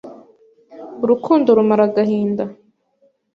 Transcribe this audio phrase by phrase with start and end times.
[1.03, 2.43] Urukundo rumara agahinda.